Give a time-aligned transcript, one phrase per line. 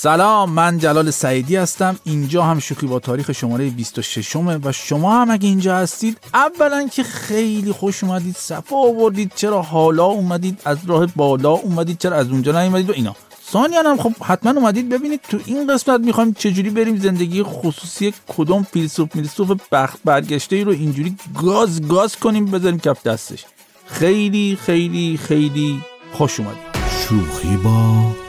[0.00, 1.98] سلام من جلال سعیدی هستم.
[2.04, 7.02] اینجا هم شوخی با تاریخ شماره 26 و شما هم اگه اینجا هستید اولا که
[7.02, 9.32] خیلی خوش اومدید صفا آوردید.
[9.34, 13.16] چرا حالا اومدید؟ از راه بالا اومدید چرا از اونجا نیومدید و اینا.
[13.52, 18.62] ثانیا هم خب حتما اومدید ببینید تو این قسمت می‌خوایم چجوری بریم زندگی خصوصی کدوم
[18.62, 23.44] فیلسوف فیلسوف بخت برگشته ای رو اینجوری گاز گاز کنیم بذاریم کف دستش.
[23.86, 25.80] خیلی خیلی خیلی
[26.12, 26.68] خوش اومدید.
[27.00, 28.27] شوخی با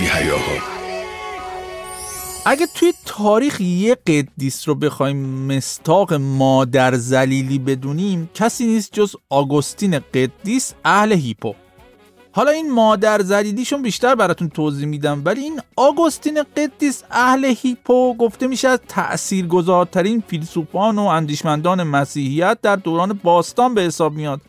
[0.00, 0.62] تاریخ
[2.46, 9.98] اگه توی تاریخ یه قدیس رو بخوایم مستاق مادر زلیلی بدونیم کسی نیست جز آگوستین
[9.98, 11.54] قدیس اهل هیپو.
[12.32, 18.46] حالا این مادر زلیلیشون بیشتر براتون توضیح میدم ولی این آگوستین قدیس اهل هیپو گفته
[18.46, 24.40] میشه از تأثیرگذارترین فیلسوفان و اندیشمندان مسیحیت در دوران باستان به حساب میاد.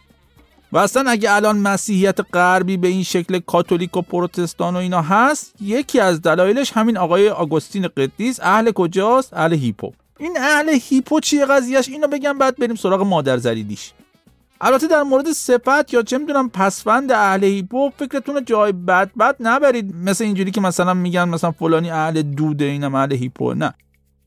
[0.74, 5.54] و اصلا اگه الان مسیحیت غربی به این شکل کاتولیک و پروتستان و اینا هست
[5.62, 8.40] یکی از دلایلش همین آقای آگوستین قدیس.
[8.42, 9.92] اهل کجاست؟ اهل هیپو.
[10.20, 13.92] این اهل هیپو چیه قضیهش اینو بگم بعد بریم سراغ مادر زلیلیش
[14.62, 19.96] البته در مورد صفت یا چه می‌دونم پسفند اهل هیپو فکرتون جای بد بد نبرید.
[19.96, 23.74] مثل اینجوری که مثلا میگن مثلا فلانی اهل دوده اینم اهل هیپو نه.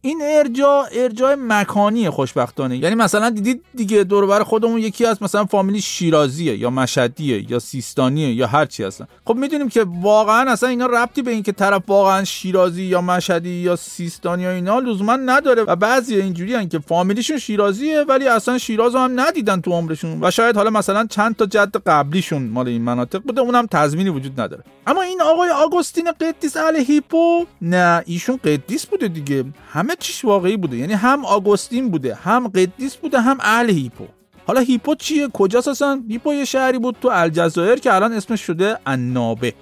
[0.04, 2.76] این ارجاع ارجاع مکانی خوشبختانه.
[2.76, 8.34] یعنی مثلا دیدید دیگه دور خودمون یکی از مثلا فامیلی شیرازیه یا مشدیه یا سیستانیه
[8.34, 9.06] یا هر چی هستن.
[9.24, 13.76] خب می‌دونیم که واقعا اصلا اینا ربطی به اینکه طرف واقعا شیرازی یا مشهدی یا
[13.76, 19.20] سیستانی یا اینا لزوما نداره و بعضی اینجوری که فامیلیشون شیرازیه ولی اصلا شیراز هم
[19.20, 23.40] ندیدن تو عمرشون و شاید حالا مثلا چند تا جد قبلیشون مال این مناطق بوده
[23.40, 24.64] اونم تضمینی وجود نداره.
[24.86, 29.44] اما این آقای آگوستین قدیس اهل هیپو نه ایشون قدیس بوده دیگه.
[29.72, 30.76] همه چیش واقعی بوده.
[30.76, 34.04] یعنی هم آگوستین بوده هم قدیس بوده هم اهل هیپو.
[34.46, 38.78] حالا هیپو چیه؟ کجاست اصلا؟ هیپو یه شهری بود تو الجزایر که الان اسمش شده
[38.86, 39.54] انابه.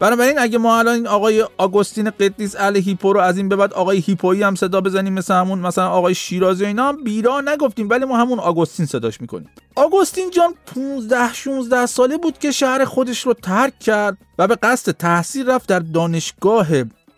[0.00, 3.72] بنابراین اگه ما الان این آقای آگوستین قدیس اهل هیپو رو از این به بعد
[3.72, 8.04] آقای هیپویی هم صدا بزنیم مثل همون مثلا آقای شیرازی اینا هم بیراه نگفتیم ولی
[8.04, 9.50] ما همون آگوستین صداش می‌کنیم.
[9.76, 14.92] آگوستین جان 15 16 ساله بود که شهر خودش رو ترک کرد و به قصد
[14.92, 16.68] تحصیل رفت در دانشگاه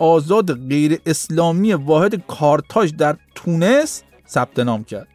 [0.00, 5.06] آزاد غیر اسلامی واحد کارتاژ در تونس ثبت نام کرد.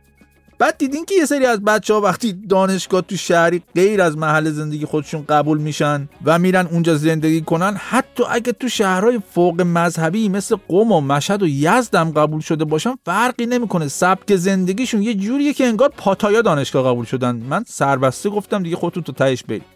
[0.60, 4.52] بعد دیدین که یه سری از بچه ها وقتی دانشگاه تو شهری غیر از محل
[4.52, 10.30] زندگی خودشون قبول میشن و میرن اونجا زندگی کنن حتی اگه تو شهرهای فوق مذهبی
[10.30, 13.88] مثل قم و مشهد و یزد هم قبول شده باشن فرقی نمی‌کنه.
[13.88, 17.36] سبک زندگیشون یه جوریه که انگار پاتایا دانشگاه قبول شدن.
[17.36, 19.75] من سربسته گفتم دیگه خودتون تو تهش برید.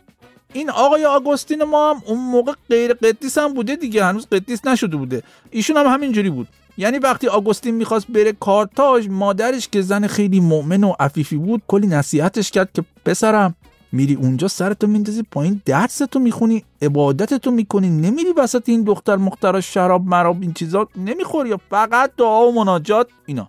[0.53, 4.97] این آقای آگوستین ما هم اون موقع غیر قدیس هم بوده دیگه هنوز قدیس نشده
[4.97, 5.23] بوده.
[5.51, 6.47] ایشون هم همینجوری بود.
[6.77, 11.87] یعنی وقتی آگوستین می‌خواست بره کارتاژ مادرش که زن خیلی مؤمن و عفیفی بود کلی
[11.87, 13.55] نصیحتش کرد که پسرم
[13.91, 20.05] میری اونجا سرتو میندازی پایین درستو می‌خونی عبادتتو می‌کنی نمیری وسط این دختر مختار شراب
[20.05, 23.47] مراب این چیزا نمی‌خوری یا فقط دعا و مناجات اینا.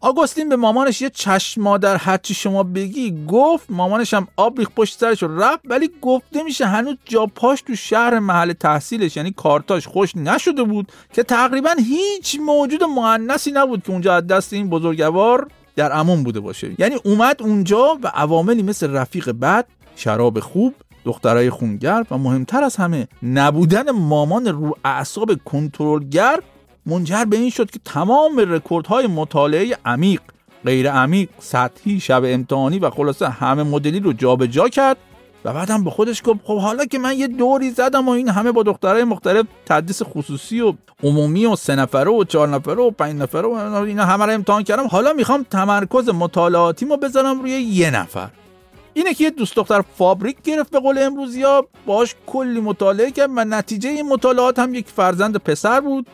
[0.00, 4.98] آگوستین به مامانش یه چشم مادر هرچی شما بگی گفت مامانش هم آب ریخ پشت
[4.98, 10.16] سرش رفت ولی گفته میشه هنوز جا پاش تو شهر محل تحصیلش یعنی کارتاش خوش
[10.16, 15.98] نشده بود که تقریبا هیچ موجود معنسی نبود که اونجا از دست این بزرگوار در
[15.98, 16.70] امون بوده باشه.
[16.78, 20.74] یعنی اومد اونجا و عواملی مثل رفیق بد شراب خوب
[21.04, 26.40] دخترای خونگر و مهمتر از همه نبودن مامان رو اعصاب کنترلگر
[26.86, 30.20] منجر به این شد که تمام رکوردهای مطالعه عمیق
[30.64, 34.96] غیر عمیق سطحی شب امتحانی و خلاصه همه مدلی رو جابجا جا کرد
[35.44, 38.52] و بعدم به خودش گفت خب حالا که من یه دوری زدم و این همه
[38.52, 43.16] با دخترای مختلف تدریس خصوصی و عمومی و سه نفره و چهار نفره و پنج
[43.16, 48.28] نفره و اینا همه رو امتحان کردم حالا می‌خوام تمرکز مطالعاتیمو بذارم روی یه نفر.
[48.94, 53.30] اینه که یه دوست دختر فابریک گرفت به قول امروزی ها باش کلی مطالعه کرد
[53.36, 56.06] و نتیجه این مطالعات هم یک فرزند پسر بود.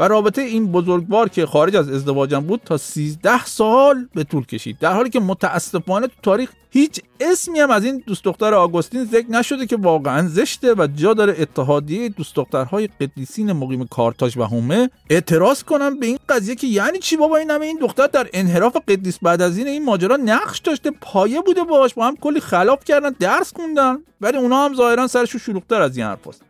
[0.00, 4.78] و رابطه این بزرگوار که خارج از ازدواجم بود تا 13 سال به طول کشید.
[4.78, 9.30] در حالی که متاسفانه تو تاریخ هیچ اسمی هم از این دوست دختر آگوستین ذکر
[9.30, 14.90] نشده که واقعا زشته و جا داره اتحادیه دوست دخترهای قدیسین مقیم کارتاژ و هومه
[15.10, 18.76] اعتراض کنم به این قضیه که یعنی چی بابا؟ این همه این دختر در انحراف
[18.88, 22.84] قدیس بعد از این این ماجرا نقش داشته پایه بوده باش با هم کلی خلاف
[22.84, 26.49] کردن درس خوندن ولی اونا هم ظاهرا سرشون شلوغتر از این حرفاست.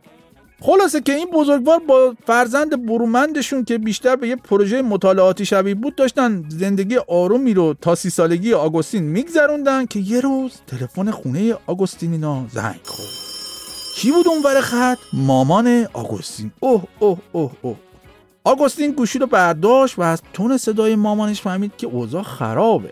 [0.63, 5.95] خلاصه که این بزرگوار با فرزند برومندشون که بیشتر به یه پروژه مطالعاتی شبیه بود
[5.95, 12.45] داشتن زندگی آرومی رو تا سی سالگی آگوستین میگذروندن که یه روز تلفن خونه آگوستینینا
[12.53, 13.09] زنگ خورد.
[13.95, 16.51] کی بود اونور خط؟ مامان آگوستین.
[16.59, 17.75] اوه اوه اوه اوه.
[18.43, 22.91] آگوستین گوشی رو برداشت و از تون صدای مامانش فهمید که اوضاع خرابه.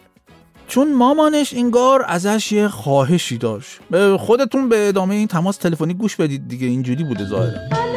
[0.69, 3.79] چون مامانش انگار ازش یه خواهشی داشت.
[4.19, 7.88] خودتون به ادامه این تماس تلفنی گوش بدید دیگه اینجوری بوده ظاهره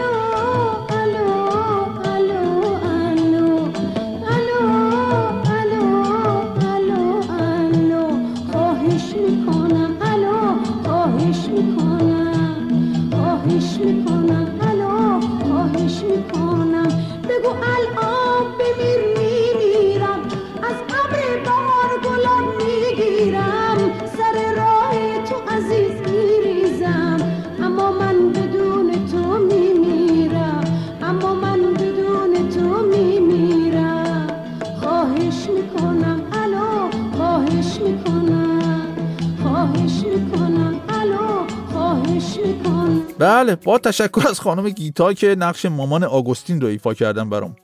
[43.57, 47.57] بله با تشکر از خانم گیتا که نقش مامان آگوستین رو ایفا کردن برام.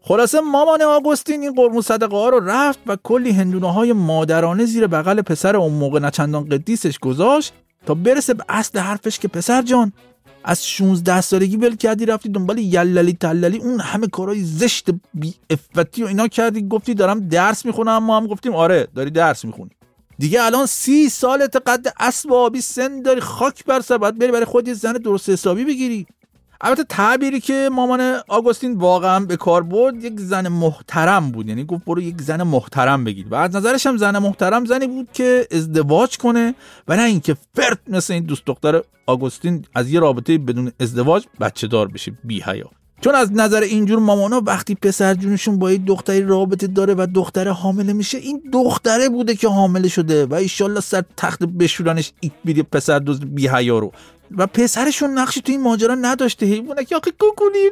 [0.00, 4.86] خلاصه مامان آگوستین این قرمو صدقه ها رو رفت و کلی هندونه های مادرانه زیر
[4.86, 7.52] بغل پسر اون موقع نچندان قدیسش گذاشت
[7.86, 9.92] تا برسه به اصل حرفش که پسر جان
[10.44, 16.02] از 16 سالگی ول کردی رفتی دنبال یللی تللی اون همه کارهای زشت بی افتی
[16.02, 19.70] و اینا کردی گفتی دارم درس می‌خونم ما هم گفتیم آره داری درس می‌خونی.
[20.18, 24.44] دیگه الان سی سالت قد اسب آبی سن داری خاک بر سر باید بری برای
[24.44, 26.06] خود یه زن درست حسابی بگیری.
[26.60, 31.48] البته تعبیری که مامان آگوستین واقعا به کار برد یک زن محترم بود.
[31.48, 33.26] یعنی گفت برو یک زن محترم بگیر.
[33.30, 36.54] و از نظرش هم زن محترم زنی بود که ازدواج کنه
[36.88, 41.66] و نه اینکه فرد مثل این دوست دختر آگوستین از یه رابطه بدون ازدواج بچه
[41.66, 42.12] دار بشه.
[42.24, 42.70] بی حیا
[43.04, 47.52] چون از نظر اینجور مامانا وقتی پسر جونشون با یه دختری رابطه داره و دختره
[47.52, 52.12] حامله میشه این دختره بوده که حامله شده و ایشالله سر تخت بشورانش
[52.44, 53.92] بیده پسر دوز بی حیا رو.
[54.38, 56.46] و پسرشون نقشی تو این ماجرا نداشته.
[56.46, 57.70] حیوانه که آخه کوکولی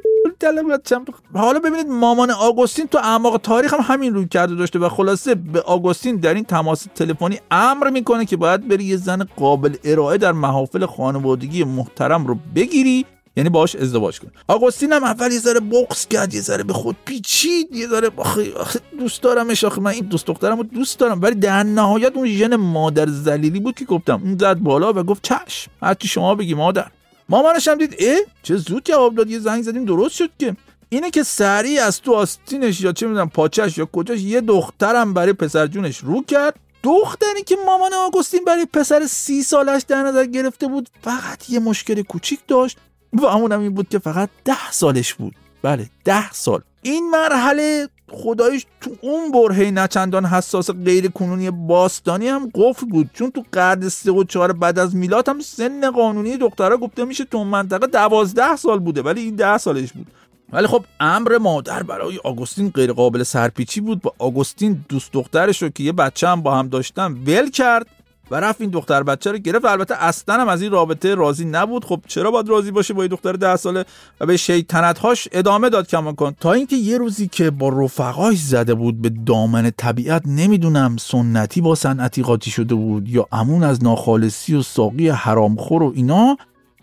[1.35, 5.61] حالا ببینید مامان آگوستین تو اعماق تاریخ هم همین روی کرده داشته و خلاصه به
[5.61, 10.32] آگوستین در این تماس تلفنی امر می‌کنه که باید بری یه زن قابل ارائه در
[10.32, 13.06] محافل خانوادگی محترم رو بگیری
[13.37, 16.96] یعنی باش ازدواج کن آگوستین هم اول یه ذره بغض کرد یه ذره به خود
[17.05, 21.23] پیچید یه ذره آخه, دوست دارمش آخه من این دوست دخترم رو دوست دارم.
[21.23, 25.23] ولی در نهایت اون ژن مادر زلیلی بود که گفتم اون زد بالا و گفت
[25.23, 26.90] چشم هرچی شما بگی مادر.
[27.29, 30.56] مامانش هم دید اه چه زود جواب داد یه زنگ زدیم درست شد که.
[30.88, 35.32] اینه که سریع از تو آستینش یا چه می‌دونم پاچش یا کجاش یه دخترم برای
[35.32, 36.55] پسر جونش رو کرد.
[36.82, 42.02] دختری که مامان آگوستین برای پسر سی سالش در نظر گرفته بود فقط یه مشکل
[42.02, 42.78] کوچیک داشت.
[43.12, 45.35] و همون هم این بود که فقط ده سالش بود.
[45.62, 46.61] بله ده سال.
[46.82, 53.11] این مرحله خدایش تو اون برهه نچندان حساس غیر کنونی باستانی هم قفل بود.
[53.14, 57.25] چون تو قرن سه و چهار بعد از میلاد هم سن قانونی دخترها گفته میشه
[57.25, 60.06] تو منطقه دوازده سال بوده ولی این ده سالش بود.
[60.53, 64.06] ولی خب امر مادر برای آگوستین غیر قابل سرپیچی بود.
[64.06, 67.87] و آگوستین دوست دخترش رو که یه بچه هم با هم داشتن ول کرد.
[68.30, 69.64] و رفت این دختر بچه رو گرفت.
[69.64, 71.84] البته اصلا هم از این رابطه راضی نبود.
[71.84, 73.84] خب چرا باید راضی باشه با این دختر ده ساله؟
[74.20, 78.74] و به شیطنت هاش ادامه داد کمان تا اینکه یه روزی که با رفقاش زده
[78.74, 84.54] بود به دامن طبیعت نمی‌دونم سنتی با صنعتی قاطی شده بود یا امون از ناخالصی
[84.54, 86.36] و ساقی حرامخور و اینا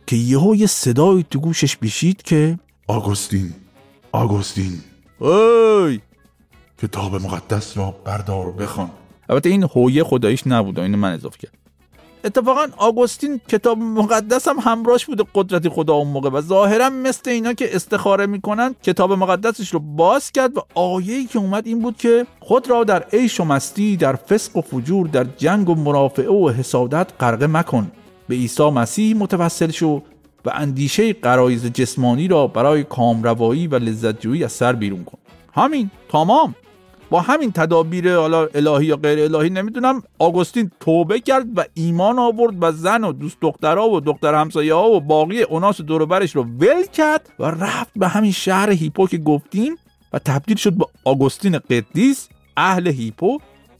[0.07, 3.53] که یهو یه صدایی تو گوشش بیشید که آگوستین
[4.11, 4.79] آگوستین.
[5.19, 5.99] اوی!
[6.81, 8.89] کتاب مقدس را بردار بخوان.
[9.29, 11.51] البته این هویه خداییش نبود اینو من اضافه کرد
[12.23, 16.29] اتفاقا آگوستین کتاب مقدس هم همراهش بوده قدرت خدا اون موقع.
[16.29, 21.39] و ظاهرا مثل اینا که استخاره می‌کنن کتاب مقدسش رو باز کرد و آیه‌ای که
[21.39, 25.23] اومد این بود که خود را در عیش و مستی در فسق و فجور در
[25.37, 27.91] جنگ و مرافعه و حسادت غرقه مکن.
[28.27, 30.01] به عیسی مسیح متوسل شو
[30.45, 35.17] و اندیشه قرایز جسمانی را برای کامروایی و لذتجویی از سر بیرون کن.
[35.53, 36.55] همین تمام.
[37.09, 42.55] با همین تدابیر حالا الهی یا غیر الهی نمی‌دونم آگوستین توبه کرد و ایمان آورد
[42.61, 46.85] و زن و دوست دخترها و دختر همسایه ها و باقی اوناس دوربرش رو ول
[46.93, 49.75] کرد و رفت به همین شهر هیپو که گفتیم
[50.13, 53.39] و تبدیل شد به آگوستین قدیس اهل هیپو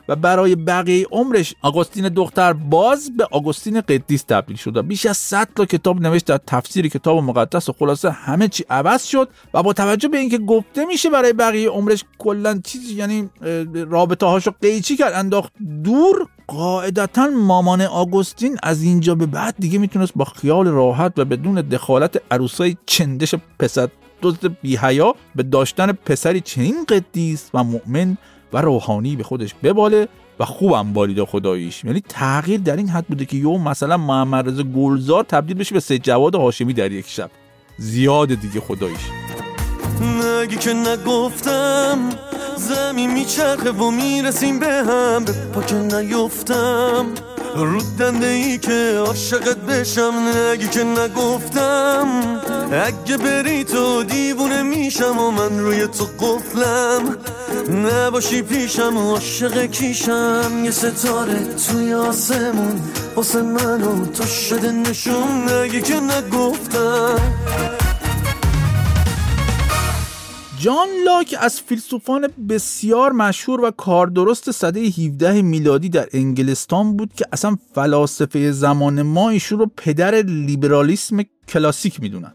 [0.09, 5.47] و برای بقیه عمرش آگوستین دختر باز به آگوستین قدیس تبدیل شد بیش از 100
[5.55, 9.73] تا کتاب نوشت در تفسیر کتاب مقدس و خلاصه همه چی عوض شد و با
[9.73, 13.29] توجه به اینکه گفته میشه برای بقیه عمرش کلا چیزی یعنی
[13.73, 20.13] رابطه هاشو قیچی کرد انداخت دور قاعدتا مامان آگوستین از اینجا به بعد دیگه می‌تونست
[20.15, 23.89] با خیال راحت و بدون دخالت عروسای چندش پسر
[24.21, 28.17] دوست بیهیا به داشتن پسری چنین قدیس و مؤمن
[28.53, 30.07] و روحانی به خودش بباله
[30.39, 31.83] و خوبم بالیده خداییش.
[31.83, 36.03] یعنی تغییر در این حد بوده که یوم مثلا محمد گلزار تبدیل بشه به سید
[36.03, 37.29] جواد هاشمی در یک شب.
[37.77, 38.99] زیاد دیگه خداییش.
[40.01, 41.97] نگی که نگفتم
[42.57, 45.25] زمین میچرخه و می‌رسیم به هم.
[45.25, 47.05] به پا که نیفتم
[47.55, 50.13] رودنده ای که عاشقت بشم.
[50.35, 52.07] نگی که نگفتم
[52.71, 57.17] اگه بری تو دیوونه میشم و من روی تو قفلم.
[57.69, 62.81] نباشی پیشم و عاشق کیشم یه ستاره توی آسمون.
[63.15, 67.19] واسه منو تو شده نشون نگی که نگفتم.
[70.59, 77.25] جان لاک از فیلسوفان بسیار مشهور و کاردرست سده 17 میلادی در انگلستان بود که
[77.31, 82.33] اصلا فلاسفه زمان ما ایشون رو پدر لیبرالیسم کلاسیک می‌دونن.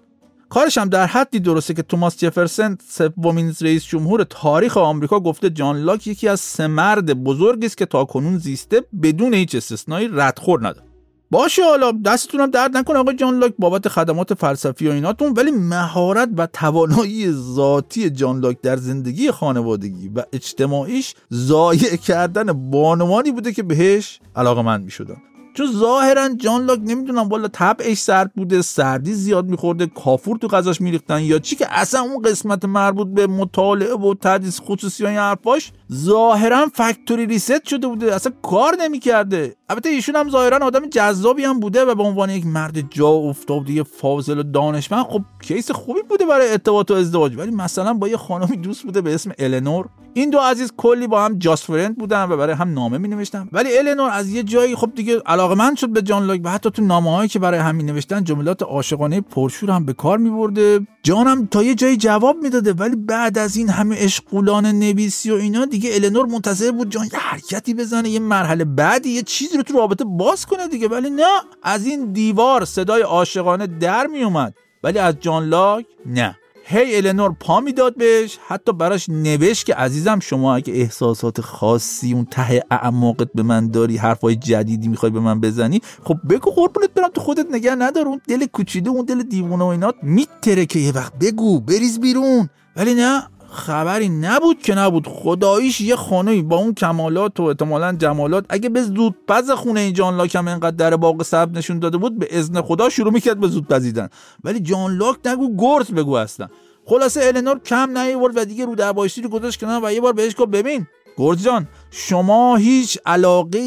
[0.55, 5.77] کارش هم در حدی درسته که توماس جفرسن سومین رئیس جمهور تاریخ آمریکا گفته جان
[5.77, 10.87] لاک یکی از سه مرد بزرگی است که تاکنون زیسته بدون هیچ استثنایی ردخور نداره
[11.31, 16.29] باشه حالا دستتونم درد نکنه آقای جان لاک بابت خدمات فلسفی و ایناتون ولی مهارت
[16.37, 23.63] و توانایی ذاتی جان لاک در زندگی خانوادگی و اجتماعیش ضایع کردن بانوانی بوده که
[23.63, 25.17] بهش علاقه من می شدن.
[25.55, 30.81] چون ظاهرا جان لاک نمی‌دونم والا طبعش سرد بوده سردی زیاد میخورده کافور تو غذاش
[30.81, 35.73] میریختن یا چی که اصلا اون قسمت مربوط به مطالعه و تدریس خصوصی های حرفاش
[35.93, 39.57] ظاهرا فکتوری ریست شده بوده اصلا کار نمی‌کرده.
[39.69, 43.83] البته ایشون هم ظاهرا آدم جذابی هم بوده و به عنوان یک مرد جا افتاده
[43.83, 45.05] فاضل و دانشمند.
[45.05, 47.37] خب کیس خوبی بوده برای ارتباط و ازدواج.
[47.37, 49.89] ولی مثلا با یه خانمی دوست بوده به اسم النور.
[50.17, 53.49] این دو عزیز کلی با هم جاست فرند بودن و برای هم نامه می نوشتن
[53.53, 56.83] ولی النور از یه جایی خب دیگه علاقمند شد به جان لاک و حتی تو
[56.83, 60.87] نامه هایی که برای هم می نوشتن جملات عاشقانه پرشور هم به کار می برده
[61.03, 65.65] جانم تا یه جایی جواب می‌داده ولی بعد از این همه اشغولان نویسی و اینا
[65.65, 69.23] دیگه النور منتظر بود جان یه حرکتی بزنه یه مرحله بعدی یه
[69.55, 70.89] چیزی رو تو رابطه باز کنه دیگه.
[70.89, 76.37] ولی نه از این دیوار صدای عاشقانه در می اومد ولی از جان لاک نه.
[76.67, 78.39] هی النور پا می‌داد بهش.
[78.47, 83.97] حتی براش نوشت که عزیزم شما اگه احساسات خاصی اون ته اعماقت به من داری
[83.97, 88.07] حرفای جدیدی می‌خوای به من بزنی خب بگو قربونت برم تو خودت نگه ندار.
[88.07, 92.49] اون دل کوچیده اون دل دیوونه و اینات میتره که یه وقت بگو بریز بیرون.
[92.77, 93.23] ولی نه
[93.55, 95.07] خبری نبود که نبود.
[95.09, 98.47] خداییش یه خانه با اون کمالات و احتمالا جمالات.
[98.49, 101.99] اگه به زود پز خونه این جان لاک هم اینقدر در باغ سب نشون داده
[101.99, 104.09] بود به اذن خدا شروع می‌کرد به زود پزیدن
[104.45, 106.49] ولی جان لاک نگو گرز بگو اصلا.
[106.87, 108.93] خلاصه النور کم نیورد و دیگه رو در
[109.23, 113.61] رو گذاشت کنن و یه بار بهش گفت ببین گرز جان شما هیچ علاقه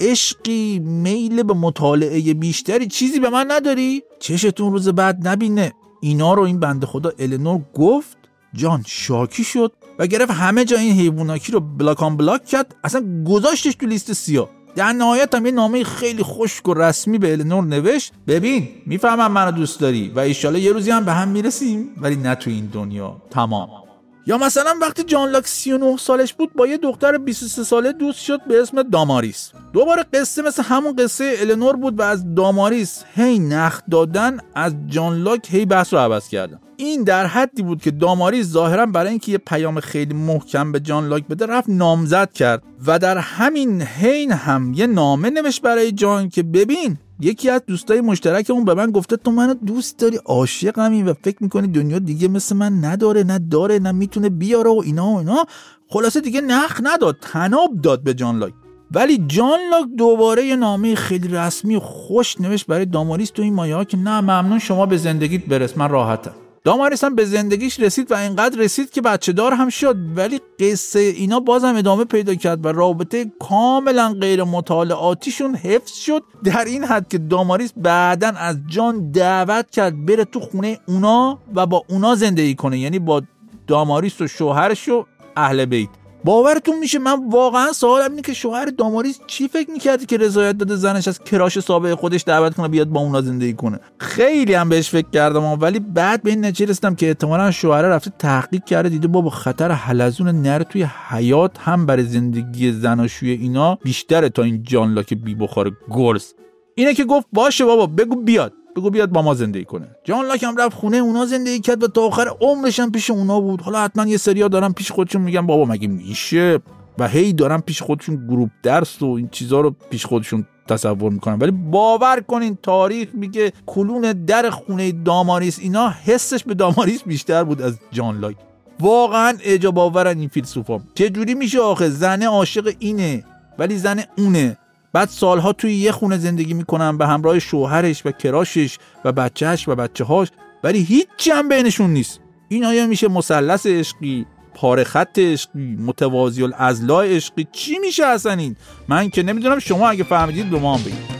[0.00, 5.72] عشقی میل به مطالعه بیشتری چیزی به من نداری؟ چشتون روز بعد نبینه.
[6.00, 8.23] اینا رو این بنده خدا النور گفت
[8.54, 12.74] جان شاکی شد و گرفت همه جا این حیواناکی رو بلاکان بلاک کرد.
[12.84, 14.48] اصلا گذاشتش تو لیست سیاه.
[14.76, 18.12] در نهایت هم یه نامه خیلی خشک و رسمی به النور نوشت.
[18.26, 22.34] ببین می‌فهمم منو دوست داری و ایشالا یه روزی هم به هم می‌رسیم ولی نه
[22.34, 23.16] تو این دنیا.
[23.30, 23.83] تمام.
[24.26, 28.40] یا مثلا وقتی جان لاک 39 سالش بود با یه دختر 23 ساله دوست شد
[28.48, 29.52] به اسم داماریس.
[29.72, 35.22] دوباره قصه مثل همون قصه النور بود و از داماریس هی نخ دادن از جان
[35.22, 36.60] لاک هی بحث رو عوض کردن.
[36.76, 41.08] این در حدی بود که داماریس ظاهرا برای اینکه یه پیام خیلی محکم به جان
[41.08, 42.62] لاک بده رفت نامزد کرد.
[42.86, 48.00] و در همین حین هم یه نامه نوشت برای جان که ببین یکی از دوستای
[48.00, 52.28] مشترک اون به من گفته تو منو دوست داری عاشقمی و فکر می‌کنی دنیا دیگه
[52.28, 55.44] مثل من نداره نه داره نه می‌تونه بیاره و اینا و اینا.
[55.88, 58.52] خلاصه دیگه نخ نداد تناب داد به جان لاک.
[58.90, 63.74] ولی جان لاک دوباره یه نامه خیلی رسمی خوش نوشت برای داماریس تو این مایه
[63.74, 66.34] ها که نه ممنون شما به زندگیت برس من راحتم.
[66.64, 69.96] داماریس هم به زندگیش رسید و اینقدر رسید که بچه دار هم شد.
[70.16, 76.22] ولی قصه اینا بازم ادامه پیدا کرد و رابطه کاملا غیر مطالعاتیشون حفظ شد.
[76.44, 81.66] در این حد که داماریس بعدا از جان دعوت کرد بره تو خونه اونا و
[81.66, 82.78] با اونا زندگی کنه.
[82.78, 83.22] یعنی با
[83.66, 85.06] داماریس و شوهرش و
[85.36, 86.03] اهل بیت.
[86.24, 90.76] باورتون میشه من واقعا سوالم اینه که شوهر داماریس چی فکر می‌کردی که رضایت داده
[90.76, 94.90] زنش از کراش سابق خودش دعوت کنه بیاد با اونا زندگی کنه؟ خیلی هم بهش
[94.90, 99.08] فکر کردم ولی بعد به این نتیجه رسیدم که احتمالا شوهر رفته تحقیق کرده دیده
[99.08, 104.94] بابا خطر حلزون نر توی حیات هم برای زندگی زناشوی اینا بیشتره تا این جان
[104.94, 106.32] لاک بی بخار گرز.
[106.74, 108.52] اینه که گفت باشه بابا بگو بیاد.
[108.76, 109.86] بگو بیاد با ما زندگی کنه.
[110.04, 113.40] جان لاک هم رفت خونه اونا زندگی کرد و تا آخر عمرش هم پیش اونا
[113.40, 113.60] بود.
[113.60, 116.58] حالا حتما یه سریا دارن پیش خودشون میگن بابا مگه میشه؟
[116.98, 121.38] و هی دارن پیش خودشون گروپ درس و این چیزها رو پیش خودشون تصور می‌کنن.
[121.38, 127.62] ولی باور کنین تاریخ میگه کلون در خونه داماریس اینا حسش به داماریس بیشتر بود
[127.62, 128.36] از جان لاک.
[128.80, 130.80] واقعا اجاب آورن این فیلسوفا.
[130.94, 133.24] چه جوری میشه آخه؟ زنه عاشق اینه
[133.58, 134.56] ولی زن اونه.
[134.94, 139.74] بعد سالها توی یه خونه زندگی می‌کنن به همراه شوهرش و کراشش و بچهش و
[139.74, 140.28] بچه هاش
[140.64, 142.20] ولی هیچی هم بینشون نیست.
[142.48, 147.46] این آیا میشه مثلث عشقی پاره خط عشقی متوازی الازلا عشقی.
[147.52, 148.56] چی میشه اصلا این؟
[148.88, 151.13] من که نمی‌دونم شما اگه فهمیدید به ما هم بگید.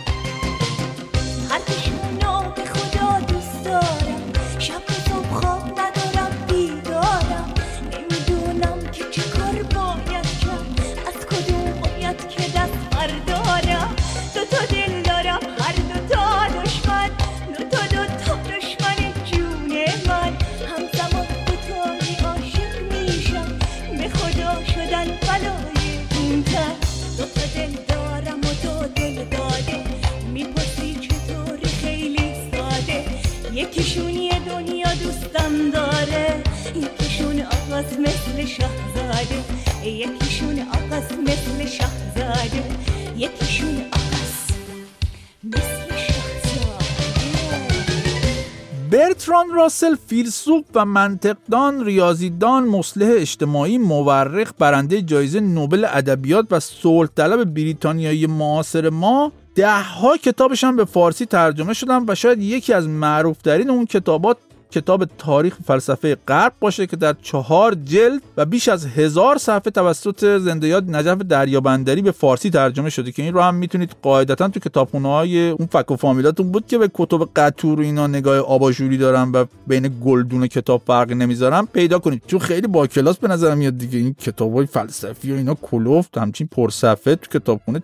[39.88, 40.60] یکیشون
[41.22, 42.64] مثل شاهزاده
[43.16, 43.84] یکیشون
[45.44, 45.84] مثل
[48.90, 57.08] برتران راسل فیلسوف و منطقدان ریاضیدان مصلح اجتماعی مورخ برنده جایزه نوبل ادبیات و صلح
[57.16, 62.72] طلب بریتانیایی معاصر ما ده ها کتابش هم به فارسی ترجمه شدن و شاید یکی
[62.72, 64.36] از معروفترین اون کتابات
[64.70, 70.38] کتاب تاریخ فلسفه غرب باشه که در چهار جلد و بیش از هزار صفحه توسط
[70.38, 74.60] زنده یاد نجف دریابندری به فارسی ترجمه شده که این رو هم می‌تونید قاعدتا تو
[74.60, 79.32] کتابخونه های اون فک و فامیلاتون بود که به کتب قطور اینا نگاه آباژوری دارن
[79.32, 82.22] و بین گلدون کتاب فرق نمی‌ذارن پیدا کنید.
[82.26, 86.48] چون خیلی با کلاس به نظر میاد دیگه این کتابای فلسفی و اینا کلوفت همچین
[86.52, 87.80] پرصفحه تو کتابخونه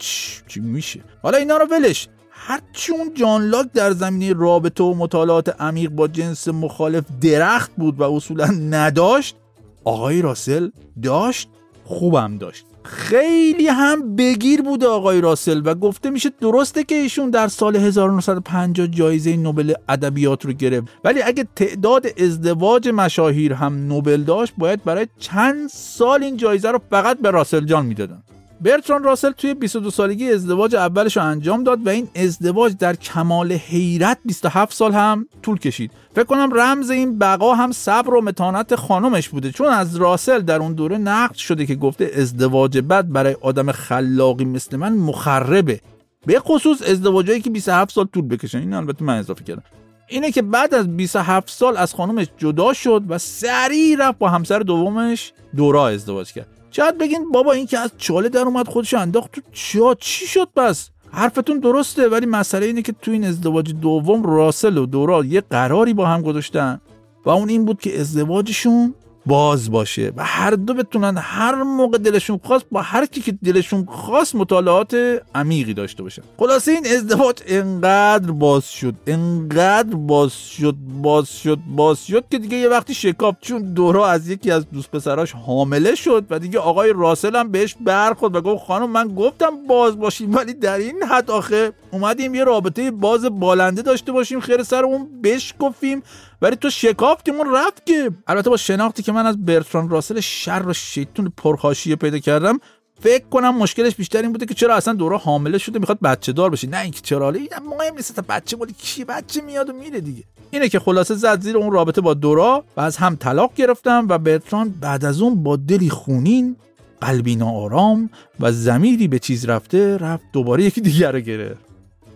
[0.48, 2.08] چی میشه؟ حالا اینا رو ولش.
[2.42, 8.00] هرچی اون جان لاک در زمینه رابطه و مطالعات عمیق با جنس مخالف درخت بود
[8.00, 9.36] و اصولا نداشت
[9.84, 10.70] آقای راسل
[11.02, 11.48] داشت
[11.84, 12.66] خوبم داشت.
[12.84, 18.86] خیلی هم بگیر بوده آقای راسل و گفته میشه درسته که ایشون در سال 1950
[18.86, 20.88] جایزه نوبل ادبیات رو گرفت.
[21.04, 26.80] ولی اگه تعداد ازدواج مشاهیر هم نوبل داشت باید برای چند سال این جایزه رو
[26.90, 28.22] فقط به راسل جان می‌دادن.
[28.60, 33.52] برتران راسل توی 22 سالگی ازدواج اولش رو انجام داد و این ازدواج در کمال
[33.52, 35.90] حیرت 27 سال هم طول کشید.
[36.14, 39.50] فکر کنم رمز این بقا هم صبر و متانت خانمش بوده.
[39.52, 44.44] چون از راسل در اون دوره نقد شده که گفته ازدواج بد برای آدم خلاقی
[44.44, 45.80] مثل من مخربه.
[46.26, 49.62] به خصوص ازدواجایی که 27 سال طول بکشن این البته من اضافه کردم.
[50.08, 54.58] اینه که بعد از 27 سال از خانمش جدا شد و سریع رفت با همسر
[54.58, 56.59] دومش دورا ازدواج کرد.
[56.70, 60.48] شاید بگین بابا این که از چاله در اومد خودش انداخت تو چیا؟ چی شد
[60.56, 65.40] پس حرفتون درسته ولی مسئله اینه که تو این ازدواج دوم راسل و دورا یه
[65.40, 66.80] قراری با هم گذاشتن.
[67.26, 68.94] و اون این بود که ازدواجشون
[69.26, 73.86] باز باشه و هر دو بتونن هر موقع دلشون خواست با هر کی که دلشون
[73.86, 76.22] خواست مطالعات عمیقی داشته باشن.
[76.38, 82.56] خلاصه این ازدواج انقدر باز شد انقدر باز شد باز شد باز شد که دیگه
[82.56, 86.92] یه وقتی شکاف چون دورا از یکی از دوست پسراش حامله شد و دیگه آقای
[86.96, 91.30] راسل هم بهش برخورد و گفت خانم من گفتم باز باشیم ولی در این حد
[91.30, 96.02] آخه اومدیم یه رابطه باز بالنده داشته باشیم خیر سر اون بشکفیم
[96.42, 98.10] ولی تو شکافتیمون رفت که.
[98.26, 102.58] البته با شناختی که من از برتران راسل شر و شیطون پرخاشیه پیدا کردم
[103.00, 106.50] فکر کنم مشکلش بیشتر این بوده که چرا اصلا دورا حامله شده می‌خواد بچه دار
[106.50, 106.68] بشه.
[106.68, 107.38] نه اینکه چرا حالا
[107.78, 110.24] مهم نیست تا بچه مالی کی بچه میاد و میره دیگه.
[110.50, 114.18] اینه که خلاصه زد زیر اون رابطه با دورا و از هم طلاق گرفتم و
[114.18, 116.56] برتران بعد از اون با دلی خونین
[117.00, 121.69] قلبی ناآرام و زمیری به چیز رفته رفت دوباره یکی دیگر رو گرفت.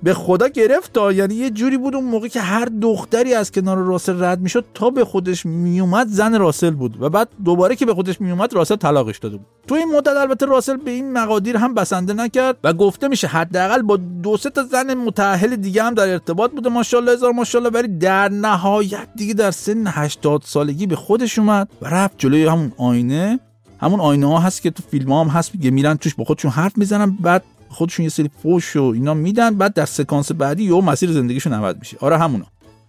[0.04, 3.76] به خدا گرفت تا یعنی یه جوری بود اون موقع که هر دختری از کنار
[3.76, 7.94] راسل رد می‌شد تا به خودش میومد زن راسل بود و بعد دوباره که به
[7.94, 9.46] خودش میومد راسل طلاقش داده بود.
[9.66, 13.82] تو این مدت البته راسل به این مقادیر هم بسنده نکرد و گفته میشه حداقل
[13.82, 17.72] با دو سه تا زن متأهل دیگه هم در ارتباط بوده ماشاءالله هزار ماشاءالله.
[17.72, 22.72] ولی در نهایت دیگه در سن 80 سالگی به خودش اومد و رفت جلوی همون
[22.78, 23.40] آینه.
[23.80, 26.50] همون آینه ها هست که تو فیلم ها هم هست که میرن توش با خودشون
[26.50, 27.42] حرف می‌زنن بعد
[27.74, 31.76] خودشون یه سری فوش و اینا میدن بعد در سکانس بعدی یه مسیر زندگیشون عوض
[31.78, 31.96] میشه.
[32.00, 32.46] آره همونا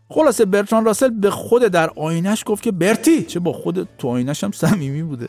[0.10, 4.44] خلاصه برتران راسل به خود در آینش گفت که برتی چه با خود تو آینش
[4.44, 5.28] هم صمیمی بوده.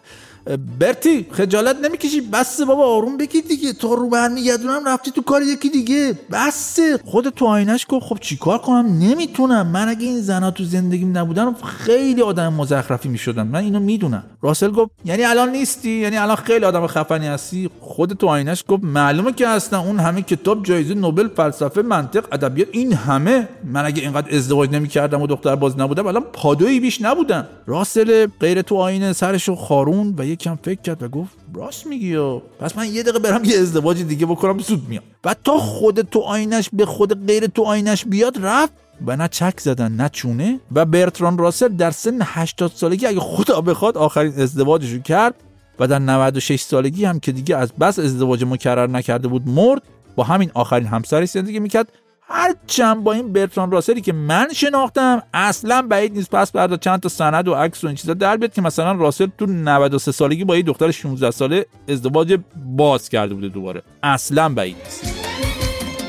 [0.81, 2.21] برتی خجالت نمی‌کشی.
[2.21, 3.73] بس بابا آروم بگی دیگه.
[3.73, 6.19] تو رو برمیگردونم رفتی تو کار یکی دیگه.
[6.33, 9.67] بس خود تو آینش گفت خب چیکار کنم؟ نمی‌تونم.
[9.67, 13.47] من اگه این زنا تو زندگیم نبودن خیلی آدم مزخرفی می‌شدم.
[13.47, 14.25] من اینو می‌دونم.
[14.43, 18.85] راسل گفت یعنی الان نیستی؟ یعنی الان خیلی آدم خفنی هستی؟ خود تو آینش گفت
[18.85, 19.77] معلومه که هستن.
[19.77, 23.49] اون همه کتاب جایزه نوبل فلسفه منطق ادبیات این همه.
[23.65, 28.63] من اگه اینقدر ازدواج نمی‌کردم و دختر باز نبودم الان پادویی بیش نبودم راسل غیر
[28.63, 32.87] تو آینه سرشو خارون و یکم فکر کرد و گفت راست میگی یا پس من
[32.87, 35.03] یه دقیقه برم یه ازدواج دیگه بکنم زود میام.
[35.25, 38.73] و تا خود تو آینش به خود غیر تو آینش بیاد رفت
[39.07, 40.61] و نه چک زدن نه چونه.
[40.73, 45.35] و برتران راسل در سن 80 سالگی اگه خدا بخواد آخرین ازدواجش رو کرد
[45.79, 49.83] و در 96 سالگی هم که دیگه از بس ازدواج مکرر نکرده بود مرد.
[50.17, 51.93] با همین آخرین همسرش زندگی می‌کرد.
[52.29, 56.31] هرچند با این برتران راسلی که من شناختم اصلا بعید نیست.
[56.31, 59.29] پس بعد چند تا سند و عکس و این چیزا در بیاد که مثلا راسل
[59.39, 63.83] تو 93 سالگی با یه دختر 16 ساله ازدواج باز کرده بوده دوباره.
[64.03, 65.05] اصلا بعید نیست.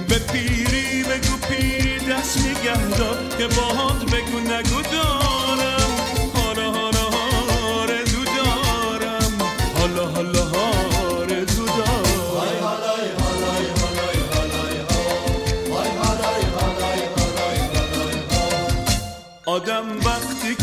[0.09, 2.39] به پیری بگو پیری دست
[2.97, 5.46] دار که باهات بگو نگو دارم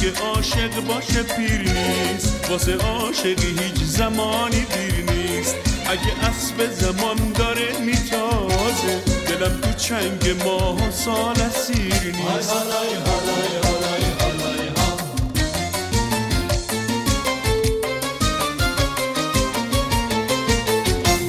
[0.05, 7.79] دیگه عاشق باشه پیر نیست واسه عاشقی هیچ زمانی دیر نیست اگه اسب زمان داره
[7.81, 14.05] میتازه دلم تو چنگ ماه و سال سیر نیست حالای های حالای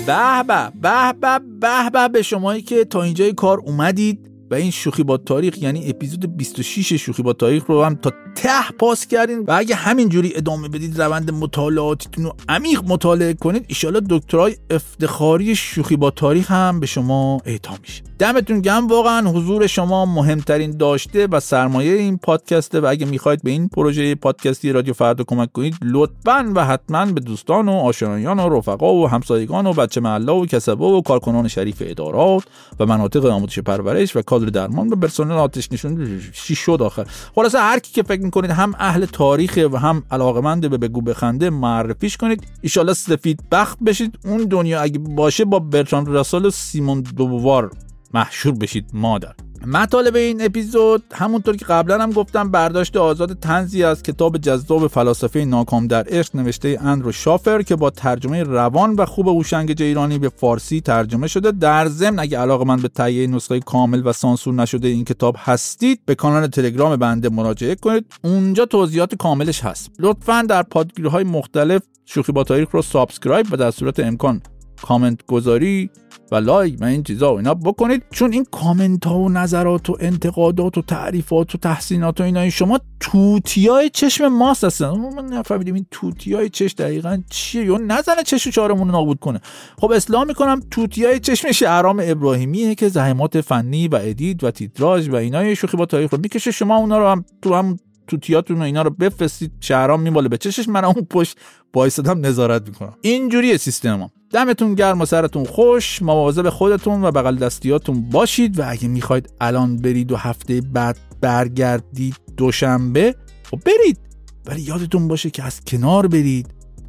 [0.06, 4.72] به به به به به به به شمایی که تا اینجای کار اومدید و این
[4.72, 9.40] شوخی با تاریخ یعنی اپیزود 26 شوخی با تاریخ رو هم تا ته پاس کردین.
[9.40, 15.96] و اگه همینجوری ادامه بدید روند مطالعاتتون رو عمیق مطالعه کنید ایشالا دکترای افتخاری شوخی
[15.96, 18.04] با تاریخ هم به شما اعطا میشه.
[18.20, 23.52] دمتون گم واقعا حضور شما مهمترین داشته و سرمایه این پادکسته و اگه می‌خواید به
[23.52, 28.58] این پروژه پادکستی رادیو فردا کمک کنید لطفا و حتما به دوستان و آشنایان و
[28.58, 32.44] رفقا و همسایگان و بچه محله و کسبه و کارکنان شریف ادارات
[32.80, 37.60] و مناطق آموزش پرورش و کادر درمان و پرسنل آتش نشون چی شد آخر خلاصه
[37.60, 42.18] هر کی که فکر می‌کنید هم اهل تاریخه و هم علاقمند به بگو بخنده معرفیش
[42.18, 42.48] کنید.
[42.62, 44.20] ایشالله سفید بخت بشید.
[44.26, 47.72] اون دنیا اگه باشه با برتران راسل و سیمون دووار
[48.16, 49.34] محشور بشید مادر.
[49.66, 55.46] مطالب این اپیزود همونطور که قبلا هم گفتم برداشت آزاد تنزی از کتاب جذاب فلاسفه
[55.46, 60.30] ناکام در عشق نوشته اندرو شافر که با ترجمه روان و خوب هوشنگ ایرانی به
[60.30, 61.52] فارسی ترجمه شده.
[61.52, 66.00] در ضمن اگه علاقه من به تهیه نسخه کامل و سانسور نشده این کتاب هستید
[66.06, 68.06] به کانال تلگرام بنده مراجعه کنید.
[68.24, 69.92] اونجا توضیحات کاملش هست.
[70.00, 74.42] لطفا در پادگیرهای مختلف شوخی با تاریخ رو subscribe و در صورت امکان
[74.82, 75.90] کامنت گذاری
[76.32, 78.04] و لایک و این چیزا و اینا بکنید.
[78.12, 82.80] چون این کامنت ها و نظرات و انتقادات و تعریفات و تحسینات و اینا شما
[83.00, 88.52] توتیای چشم ماست هستن من نفهمیدیم این توتیای چش دقیقا چیه؟ یا نزنه چش و
[88.52, 89.42] چهارمون نابود کنه.
[89.78, 95.16] خب اصلاح می‌کنم توتیای چشم شهرام ابراهیمیه که زحمات فنی و edit و تیتراژ و
[95.16, 96.52] اینا شوخی با تاریخ رو می‌کشه.
[96.52, 100.70] شما اونا رو هم تو هم توتیاتون و اینا رو بفرستید شهرام میماله به چشش.
[100.70, 101.38] من اون پشت
[101.74, 102.94] بایستدم نظارت می‌کنم.
[103.02, 108.88] اینجوریه سیستمم دمتون گرم و سرتون خوش مواظب خودتون و بغل دستیاتون باشید و اگه
[108.88, 113.16] می‌خواید الان برید و هفته بعد برگردید دوشنبه
[113.52, 114.00] خب برید.
[114.46, 116.48] ولی یادتون باشه که از کنار برید.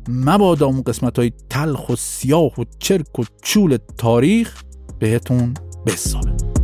[0.08, 4.62] مبادا اون قسمت های تلخ و سیاه و چرک و چول تاریخ
[4.98, 5.54] بهتون
[5.86, 6.55] بسابه